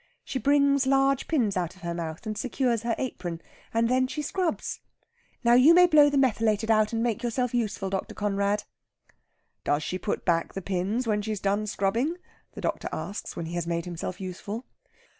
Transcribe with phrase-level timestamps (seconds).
[0.23, 3.39] She brings large pins out of her mouth and secures her apron.
[3.71, 4.79] And then she scrubs.
[5.43, 8.15] Now you may blow the methylated out and make yourself useful, Dr.
[8.15, 8.63] Conrad."
[9.63, 12.15] "Does she put back the pins when she's done scrubbing?"
[12.53, 14.65] the doctor asks, when he has made himself useful.